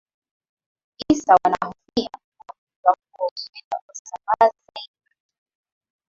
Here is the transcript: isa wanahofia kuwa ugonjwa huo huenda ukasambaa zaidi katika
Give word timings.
isa 1.09 1.33
wanahofia 1.43 2.09
kuwa 2.37 2.53
ugonjwa 2.53 2.95
huo 3.11 3.29
huenda 3.51 3.77
ukasambaa 3.81 4.39
zaidi 4.41 4.61
katika 4.93 5.21